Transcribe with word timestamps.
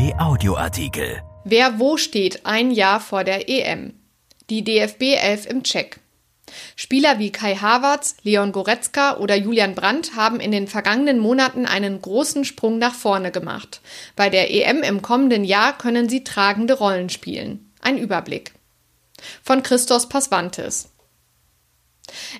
DFB 0.00 0.14
Audioartikel. 0.18 1.22
Wer 1.44 1.78
wo 1.78 1.98
steht 1.98 2.46
ein 2.46 2.70
Jahr 2.70 3.00
vor 3.00 3.22
der 3.22 3.50
EM? 3.50 3.92
Die 4.48 4.64
DFB 4.64 5.02
11 5.20 5.46
im 5.46 5.62
Check. 5.62 6.00
Spieler 6.74 7.18
wie 7.18 7.30
Kai 7.30 7.56
Havertz, 7.56 8.16
Leon 8.22 8.52
Goretzka 8.52 9.18
oder 9.18 9.36
Julian 9.36 9.74
Brandt 9.74 10.16
haben 10.16 10.40
in 10.40 10.52
den 10.52 10.68
vergangenen 10.68 11.18
Monaten 11.18 11.66
einen 11.66 12.00
großen 12.00 12.46
Sprung 12.46 12.78
nach 12.78 12.94
vorne 12.94 13.30
gemacht. 13.30 13.82
Bei 14.16 14.30
der 14.30 14.50
EM 14.50 14.82
im 14.82 15.02
kommenden 15.02 15.44
Jahr 15.44 15.76
können 15.76 16.08
sie 16.08 16.24
tragende 16.24 16.78
Rollen 16.78 17.10
spielen. 17.10 17.70
Ein 17.82 17.98
Überblick. 17.98 18.52
Von 19.42 19.62
Christos 19.62 20.08
Pasvantes. 20.08 20.89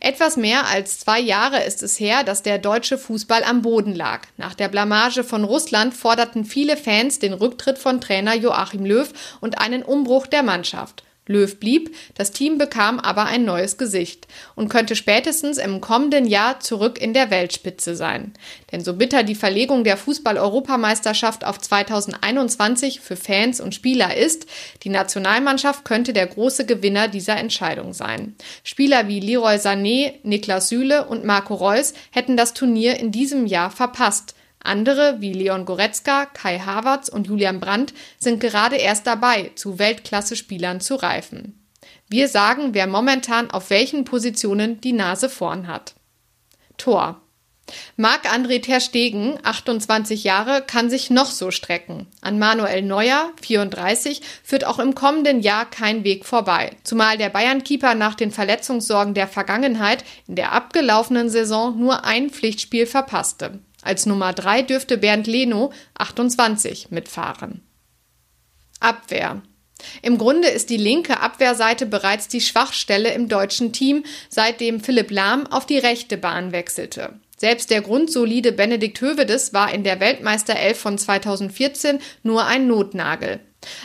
Etwas 0.00 0.36
mehr 0.36 0.66
als 0.66 0.98
zwei 0.98 1.20
Jahre 1.20 1.62
ist 1.64 1.82
es 1.82 1.98
her, 1.98 2.24
dass 2.24 2.42
der 2.42 2.58
deutsche 2.58 2.98
Fußball 2.98 3.44
am 3.44 3.62
Boden 3.62 3.94
lag. 3.94 4.26
Nach 4.36 4.54
der 4.54 4.68
Blamage 4.68 5.24
von 5.24 5.44
Russland 5.44 5.94
forderten 5.94 6.44
viele 6.44 6.76
Fans 6.76 7.18
den 7.18 7.32
Rücktritt 7.32 7.78
von 7.78 8.00
Trainer 8.00 8.34
Joachim 8.34 8.84
Löw 8.84 9.08
und 9.40 9.58
einen 9.58 9.82
Umbruch 9.82 10.26
der 10.26 10.42
Mannschaft. 10.42 11.04
Löw 11.28 11.58
blieb, 11.60 11.94
das 12.14 12.32
Team 12.32 12.58
bekam 12.58 12.98
aber 12.98 13.26
ein 13.26 13.44
neues 13.44 13.78
Gesicht 13.78 14.26
und 14.56 14.68
könnte 14.68 14.96
spätestens 14.96 15.58
im 15.58 15.80
kommenden 15.80 16.26
Jahr 16.26 16.58
zurück 16.58 17.00
in 17.00 17.14
der 17.14 17.30
Weltspitze 17.30 17.94
sein. 17.94 18.32
Denn 18.72 18.82
so 18.82 18.94
bitter 18.94 19.22
die 19.22 19.34
Verlegung 19.34 19.84
der 19.84 19.96
Fußball-Europameisterschaft 19.96 21.44
auf 21.44 21.60
2021 21.60 23.00
für 23.00 23.16
Fans 23.16 23.60
und 23.60 23.74
Spieler 23.74 24.16
ist, 24.16 24.46
die 24.82 24.88
Nationalmannschaft 24.88 25.84
könnte 25.84 26.12
der 26.12 26.26
große 26.26 26.66
Gewinner 26.66 27.08
dieser 27.08 27.36
Entscheidung 27.36 27.92
sein. 27.92 28.34
Spieler 28.64 29.06
wie 29.08 29.20
Leroy 29.20 29.56
Sané, 29.56 30.14
Niklas 30.22 30.68
Süle 30.68 31.06
und 31.06 31.24
Marco 31.24 31.54
Reus 31.54 31.92
hätten 32.10 32.36
das 32.36 32.54
Turnier 32.54 32.98
in 32.98 33.12
diesem 33.12 33.46
Jahr 33.46 33.70
verpasst. 33.70 34.34
Andere 34.60 35.16
wie 35.20 35.32
Leon 35.32 35.64
Goretzka, 35.64 36.26
Kai 36.26 36.58
Havertz 36.58 37.08
und 37.08 37.26
Julian 37.26 37.60
Brandt 37.60 37.94
sind 38.18 38.40
gerade 38.40 38.76
erst 38.76 39.06
dabei, 39.06 39.52
zu 39.54 39.78
Weltklasse-Spielern 39.78 40.80
zu 40.80 40.96
reifen. 40.96 41.64
Wir 42.08 42.28
sagen, 42.28 42.74
wer 42.74 42.86
momentan 42.86 43.50
auf 43.50 43.70
welchen 43.70 44.04
Positionen 44.04 44.80
die 44.80 44.92
Nase 44.92 45.28
vorn 45.28 45.66
hat. 45.68 45.94
Tor. 46.76 47.20
Marc-André 47.96 48.62
Ter 48.62 48.80
Stegen, 48.80 49.38
28 49.42 50.24
Jahre, 50.24 50.62
kann 50.62 50.88
sich 50.88 51.10
noch 51.10 51.26
so 51.26 51.50
strecken. 51.50 52.06
An 52.22 52.38
Manuel 52.38 52.82
Neuer, 52.82 53.30
34, 53.42 54.22
führt 54.42 54.64
auch 54.64 54.78
im 54.78 54.94
kommenden 54.94 55.40
Jahr 55.40 55.68
kein 55.68 56.02
Weg 56.02 56.24
vorbei. 56.24 56.70
Zumal 56.82 57.18
der 57.18 57.28
Bayern-Keeper 57.28 57.94
nach 57.94 58.14
den 58.14 58.30
Verletzungssorgen 58.30 59.12
der 59.12 59.28
Vergangenheit 59.28 60.04
in 60.26 60.34
der 60.36 60.52
abgelaufenen 60.52 61.28
Saison 61.28 61.78
nur 61.78 62.04
ein 62.04 62.30
Pflichtspiel 62.30 62.86
verpasste. 62.86 63.58
Als 63.88 64.04
Nummer 64.04 64.34
3 64.34 64.60
dürfte 64.64 64.98
Bernd 64.98 65.26
Leno, 65.26 65.72
28, 65.94 66.90
mitfahren. 66.90 67.62
Abwehr. 68.80 69.40
Im 70.02 70.18
Grunde 70.18 70.48
ist 70.48 70.68
die 70.68 70.76
linke 70.76 71.20
Abwehrseite 71.20 71.86
bereits 71.86 72.28
die 72.28 72.42
Schwachstelle 72.42 73.14
im 73.14 73.30
deutschen 73.30 73.72
Team, 73.72 74.04
seitdem 74.28 74.80
Philipp 74.80 75.10
Lahm 75.10 75.46
auf 75.46 75.64
die 75.64 75.78
rechte 75.78 76.18
Bahn 76.18 76.52
wechselte. 76.52 77.14
Selbst 77.38 77.70
der 77.70 77.80
grundsolide 77.80 78.52
Benedikt 78.52 79.00
Hövedes 79.00 79.54
war 79.54 79.72
in 79.72 79.84
der 79.84 80.00
Weltmeisterelf 80.00 80.78
von 80.78 80.98
2014 80.98 81.98
nur 82.22 82.44
ein 82.44 82.66
Notnagel. 82.66 83.40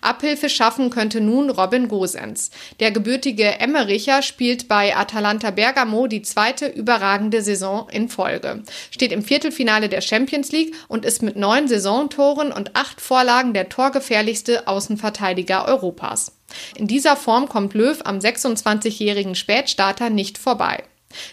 Abhilfe 0.00 0.48
schaffen 0.48 0.90
könnte 0.90 1.20
nun 1.20 1.50
Robin 1.50 1.88
Gosens. 1.88 2.50
Der 2.80 2.90
gebürtige 2.90 3.60
Emmericher 3.60 4.22
spielt 4.22 4.68
bei 4.68 4.96
Atalanta 4.96 5.50
Bergamo 5.50 6.06
die 6.06 6.22
zweite 6.22 6.66
überragende 6.66 7.42
Saison 7.42 7.88
in 7.90 8.08
Folge, 8.08 8.62
steht 8.90 9.12
im 9.12 9.22
Viertelfinale 9.22 9.88
der 9.88 10.00
Champions 10.00 10.52
League 10.52 10.74
und 10.88 11.04
ist 11.04 11.22
mit 11.22 11.36
neun 11.36 11.68
Saisontoren 11.68 12.52
und 12.52 12.76
acht 12.76 13.00
Vorlagen 13.00 13.54
der 13.54 13.68
torgefährlichste 13.68 14.68
Außenverteidiger 14.68 15.66
Europas. 15.66 16.32
In 16.76 16.86
dieser 16.86 17.16
Form 17.16 17.48
kommt 17.48 17.74
Löw 17.74 18.00
am 18.04 18.18
26-jährigen 18.18 19.34
Spätstarter 19.34 20.10
nicht 20.10 20.38
vorbei. 20.38 20.82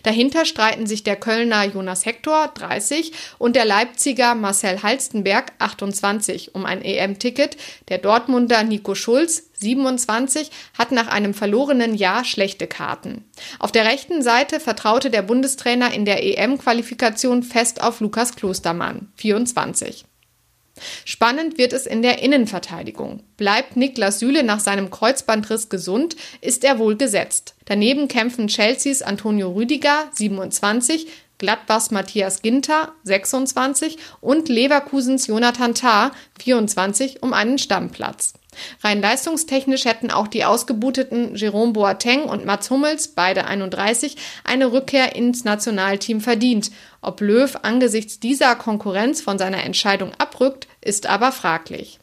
Dahinter 0.03 0.45
streiten 0.45 0.87
sich 0.87 1.03
der 1.03 1.15
Kölner 1.15 1.63
Jonas 1.65 2.05
Hector 2.05 2.51
30 2.53 3.11
und 3.37 3.55
der 3.55 3.65
Leipziger 3.65 4.35
Marcel 4.35 4.83
Halstenberg 4.83 5.51
28 5.59 6.55
um 6.55 6.65
ein 6.65 6.81
EM-Ticket. 6.81 7.57
Der 7.89 7.97
Dortmunder 7.97 8.63
Nico 8.63 8.95
Schulz 8.95 9.49
27 9.53 10.51
hat 10.77 10.91
nach 10.91 11.07
einem 11.07 11.33
verlorenen 11.33 11.95
Jahr 11.95 12.23
schlechte 12.25 12.67
Karten. 12.67 13.25
Auf 13.59 13.71
der 13.71 13.85
rechten 13.85 14.21
Seite 14.21 14.59
vertraute 14.59 15.09
der 15.09 15.21
Bundestrainer 15.21 15.93
in 15.93 16.05
der 16.05 16.23
EM-Qualifikation 16.23 17.43
fest 17.43 17.81
auf 17.81 17.99
Lukas 17.99 18.35
Klostermann 18.35 19.11
24. 19.15 20.05
Spannend 21.05 21.57
wird 21.57 21.73
es 21.73 21.85
in 21.85 22.01
der 22.01 22.21
Innenverteidigung. 22.21 23.23
Bleibt 23.37 23.77
Niklas 23.77 24.19
Süle 24.19 24.43
nach 24.43 24.59
seinem 24.59 24.89
Kreuzbandriss 24.89 25.69
gesund, 25.69 26.15
ist 26.41 26.63
er 26.63 26.79
wohl 26.79 26.97
gesetzt. 26.97 27.55
Daneben 27.65 28.07
kämpfen 28.07 28.47
Chelseas 28.47 29.01
Antonio 29.01 29.51
Rüdiger, 29.51 30.09
27, 30.13 31.07
Gladbachs 31.45 31.91
Matthias 31.91 32.41
Ginter, 32.41 32.95
26 33.03 33.99
und 34.19 34.49
Leverkusens 34.49 35.27
Jonathan 35.27 35.75
Tah, 35.75 36.11
24, 36.41 37.21
um 37.21 37.33
einen 37.33 37.59
Stammplatz. 37.59 38.33
Rein 38.83 38.99
leistungstechnisch 38.99 39.85
hätten 39.85 40.09
auch 40.09 40.27
die 40.27 40.43
ausgebuteten 40.43 41.35
Jerome 41.35 41.73
Boateng 41.73 42.23
und 42.23 42.45
Mats 42.45 42.71
Hummels, 42.71 43.09
beide 43.09 43.45
31, 43.45 44.17
eine 44.43 44.71
Rückkehr 44.71 45.15
ins 45.15 45.43
Nationalteam 45.43 46.19
verdient. 46.19 46.71
Ob 46.99 47.21
Löw 47.21 47.55
angesichts 47.61 48.19
dieser 48.19 48.55
Konkurrenz 48.55 49.21
von 49.21 49.37
seiner 49.37 49.63
Entscheidung 49.63 50.13
abrückt, 50.17 50.67
ist 50.81 51.05
aber 51.05 51.31
fraglich. 51.31 51.99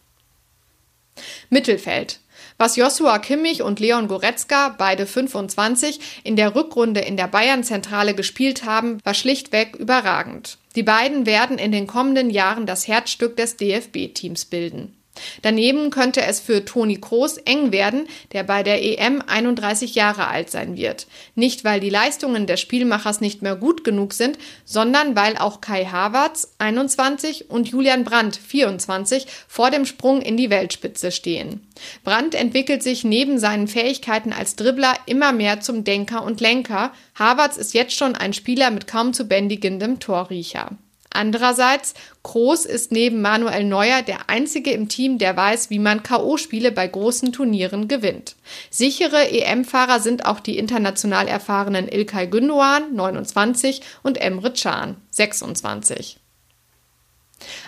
Mittelfeld. 1.51 2.21
Was 2.63 2.77
Joshua 2.77 3.19
Kimmich 3.19 3.61
und 3.61 3.81
Leon 3.81 4.07
Goretzka, 4.07 4.69
beide 4.79 5.05
25, 5.05 5.99
in 6.23 6.37
der 6.37 6.55
Rückrunde 6.55 7.01
in 7.01 7.17
der 7.17 7.27
Bayern-Zentrale 7.27 8.15
gespielt 8.15 8.65
haben, 8.65 9.01
war 9.03 9.15
schlichtweg 9.15 9.75
überragend. 9.75 10.59
Die 10.77 10.85
beiden 10.85 11.27
werden 11.27 11.59
in 11.59 11.73
den 11.73 11.89
kommenden 11.89 12.31
Jahren 12.31 12.65
das 12.65 12.87
Herzstück 12.87 13.37
des 13.37 13.57
DFB-Teams 13.57 14.45
bilden. 14.45 14.97
Daneben 15.43 15.91
könnte 15.91 16.23
es 16.23 16.41
für 16.41 16.65
Toni 16.65 16.97
Kroos 16.97 17.37
eng 17.37 17.71
werden, 17.71 18.09
der 18.33 18.45
bei 18.45 18.63
der 18.63 18.83
EM 18.83 19.23
31 19.27 19.95
Jahre 19.95 20.29
alt 20.29 20.51
sein 20.51 20.77
wird. 20.77 21.07
Nicht, 21.35 21.65
weil 21.65 21.81
die 21.81 21.91
Leistungen 21.91 22.47
des 22.47 22.61
Spielmachers 22.61 23.21
nicht 23.21 23.43
mehr 23.43 23.57
gut 23.57 23.85
genug 23.85 24.15
sind, 24.15 24.39
sondern 24.65 25.15
weil 25.15 25.37
auch 25.37 25.61
Kai 25.61 25.85
Havertz 25.85 26.55
21 26.59 27.51
und 27.51 27.69
Julian 27.69 28.05
Brandt 28.05 28.37
24 28.37 29.27
vor 29.49 29.71
dem 29.71 29.85
Sprung 29.85 30.23
in 30.23 30.37
die 30.37 30.51
Weltspitze 30.51 31.13
stehen. 31.13 31.67
Brandt 32.05 32.35
entwickelt 32.35 32.83
sich 32.83 33.05
neben 33.05 33.39
seinen 33.39 33.69
Fähigkeiten 33.69 34.33
als 34.33 34.57
Dribbler 34.57 34.97
immer 35.07 35.33
mehr 35.33 35.61
zum 35.61 35.85
Denker 35.85 36.23
und 36.23 36.41
Lenker. 36.41 36.93
Havertz 37.15 37.57
ist 37.57 37.75
jetzt 37.75 37.95
schon 37.95 38.15
ein 38.15 38.33
Spieler 38.33 38.71
mit 38.71 38.87
kaum 38.87 39.13
zu 39.13 39.27
bändigendem 39.27 40.01
Torriecher. 40.01 40.71
Andererseits, 41.13 41.95
Groß 42.23 42.65
ist 42.65 42.93
neben 42.93 43.21
Manuel 43.21 43.65
Neuer 43.65 44.03
der 44.03 44.31
einzige 44.31 44.73
im 44.73 44.89
Team, 44.89 45.19
der 45.19 45.37
weiß, 45.37 45.71
wie 45.71 45.79
man 45.79 46.03
K.O.-Spiele 46.03 46.71
bei 46.71 46.87
großen 46.87 47.33
Turnieren 47.33 47.89
gewinnt. 47.89 48.37
Sichere 48.71 49.31
EM-Fahrer 49.31 50.01
sind 50.01 50.25
auch 50.25 50.41
die 50.41 50.59
international 50.59 51.29
erfahrenen 51.29 51.89
Ilkay 51.89 52.27
Gündoğan, 52.27 52.93
29, 52.93 53.83
und 54.03 54.19
Emre 54.19 54.53
Can, 54.53 54.97
26. 55.11 56.19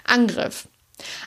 Angriff. 0.04 0.68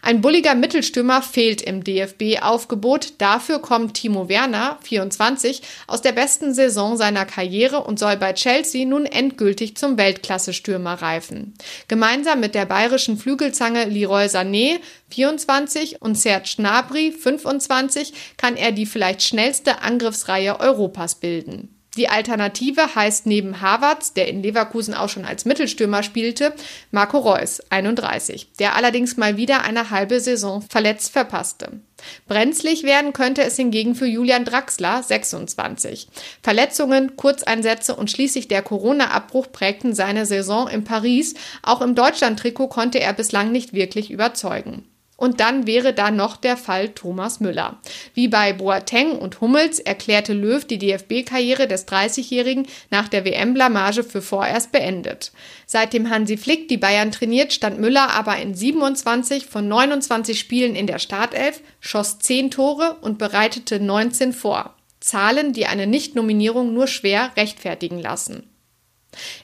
Ein 0.01 0.21
bulliger 0.21 0.55
Mittelstürmer 0.55 1.21
fehlt 1.21 1.61
im 1.61 1.83
DFB-Aufgebot. 1.83 3.13
Dafür 3.19 3.59
kommt 3.59 3.95
Timo 3.95 4.29
Werner, 4.29 4.79
24, 4.83 5.61
aus 5.87 6.01
der 6.01 6.11
besten 6.11 6.53
Saison 6.53 6.97
seiner 6.97 7.25
Karriere 7.25 7.83
und 7.83 7.99
soll 7.99 8.17
bei 8.17 8.33
Chelsea 8.33 8.85
nun 8.85 9.05
endgültig 9.05 9.77
zum 9.77 9.97
Weltklasse-Stürmer 9.97 11.01
reifen. 11.01 11.53
Gemeinsam 11.87 12.39
mit 12.39 12.55
der 12.55 12.65
bayerischen 12.65 13.17
Flügelzange 13.17 13.85
Leroy 13.85 14.25
Sané, 14.25 14.79
24, 15.09 16.01
und 16.01 16.17
Serge 16.17 16.55
Gnabry, 16.57 17.11
25, 17.11 18.13
kann 18.37 18.55
er 18.55 18.71
die 18.71 18.85
vielleicht 18.85 19.23
schnellste 19.23 19.81
Angriffsreihe 19.81 20.59
Europas 20.59 21.15
bilden. 21.15 21.76
Die 21.97 22.09
Alternative 22.09 22.93
heißt 22.93 23.25
neben 23.25 23.59
Havertz, 23.59 24.13
der 24.13 24.27
in 24.27 24.43
Leverkusen 24.43 24.93
auch 24.93 25.09
schon 25.09 25.25
als 25.25 25.45
Mittelstürmer 25.45 26.03
spielte, 26.03 26.53
Marco 26.91 27.17
Reus, 27.17 27.59
31, 27.71 28.51
der 28.59 28.75
allerdings 28.75 29.17
mal 29.17 29.35
wieder 29.35 29.63
eine 29.63 29.89
halbe 29.89 30.19
Saison 30.19 30.61
verletzt 30.61 31.11
verpasste. 31.11 31.81
Brenzlig 32.27 32.83
werden 32.83 33.13
könnte 33.13 33.43
es 33.43 33.55
hingegen 33.55 33.95
für 33.95 34.05
Julian 34.05 34.45
Draxler, 34.45 35.01
26. 35.01 36.07
Verletzungen, 36.43 37.15
Kurzeinsätze 37.15 37.95
und 37.95 38.11
schließlich 38.11 38.47
der 38.47 38.61
Corona-Abbruch 38.61 39.51
prägten 39.51 39.95
seine 39.95 40.27
Saison 40.27 40.67
in 40.67 40.83
Paris. 40.83 41.33
Auch 41.63 41.81
im 41.81 41.95
Deutschland-Trikot 41.95 42.67
konnte 42.67 42.99
er 42.99 43.13
bislang 43.13 43.51
nicht 43.51 43.73
wirklich 43.73 44.11
überzeugen. 44.11 44.85
Und 45.17 45.39
dann 45.39 45.65
wäre 45.65 45.93
da 45.93 46.11
noch 46.11 46.37
der 46.37 46.57
Fall 46.57 46.89
Thomas 46.89 47.39
Müller. 47.39 47.79
Wie 48.13 48.27
bei 48.27 48.53
Boateng 48.53 49.17
und 49.17 49.41
Hummels 49.41 49.79
erklärte 49.79 50.33
Löw 50.33 50.63
die 50.63 50.77
DFB-Karriere 50.77 51.67
des 51.67 51.87
30-Jährigen 51.87 52.67
nach 52.91 53.07
der 53.07 53.25
WM-Blamage 53.25 54.03
für 54.03 54.21
vorerst 54.21 54.71
beendet. 54.71 55.31
Seitdem 55.65 56.11
Hansi 56.11 56.37
Flick 56.37 56.69
die 56.69 56.77
Bayern 56.77 57.11
trainiert, 57.11 57.51
stand 57.51 57.79
Müller 57.79 58.11
aber 58.11 58.37
in 58.37 58.53
27 58.53 59.47
von 59.47 59.67
29 59.67 60.39
Spielen 60.39 60.75
in 60.75 60.85
der 60.85 60.99
Startelf, 60.99 61.61
schoss 61.79 62.19
10 62.19 62.51
Tore 62.51 62.97
und 63.01 63.17
bereitete 63.17 63.79
19 63.79 64.33
vor. 64.33 64.75
Zahlen, 64.99 65.51
die 65.51 65.65
eine 65.65 65.87
Nichtnominierung 65.87 66.73
nur 66.73 66.85
schwer 66.85 67.31
rechtfertigen 67.35 67.99
lassen. 67.99 68.49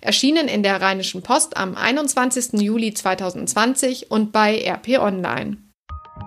Erschienen 0.02 0.48
in 0.48 0.62
der 0.62 0.82
Rheinischen 0.82 1.24
Post 1.24 1.58
am 1.58 1.76
21. 1.76 2.62
Juli 2.62 2.94
2020 2.94 4.12
und 4.12 4.32
bei 4.32 4.64
RP 4.64 5.00
Online. 5.00 5.58